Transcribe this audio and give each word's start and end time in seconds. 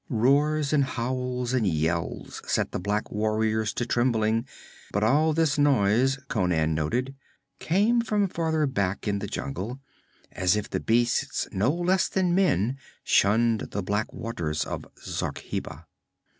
Roars 0.09 0.73
and 0.73 0.83
howls 0.83 1.53
and 1.53 1.67
yells 1.67 2.41
set 2.51 2.71
the 2.71 2.79
black 2.79 3.11
warriors 3.11 3.71
to 3.75 3.85
trembling, 3.85 4.47
but 4.91 5.03
all 5.03 5.31
this 5.31 5.59
noise, 5.59 6.17
Conan 6.27 6.73
noted, 6.73 7.13
came 7.59 8.01
from 8.01 8.27
farther 8.27 8.65
back 8.65 9.07
in 9.07 9.19
the 9.19 9.27
jungle, 9.27 9.79
as 10.31 10.55
if 10.55 10.67
the 10.67 10.79
beasts 10.79 11.47
no 11.51 11.69
less 11.69 12.09
than 12.09 12.33
men 12.33 12.79
shunned 13.03 13.59
the 13.69 13.83
black 13.83 14.11
waters 14.11 14.65
of 14.65 14.87
Zarkheba. 15.05 15.85